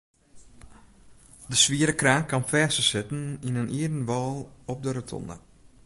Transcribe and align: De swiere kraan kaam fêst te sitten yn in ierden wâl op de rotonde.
De 1.49 1.55
swiere 1.61 1.95
kraan 2.01 2.23
kaam 2.29 2.43
fêst 2.51 2.77
te 2.77 2.83
sitten 2.91 3.23
yn 3.47 3.59
in 3.61 3.73
ierden 3.79 4.07
wâl 4.09 4.33
op 4.73 4.79
de 4.85 4.91
rotonde. 4.95 5.35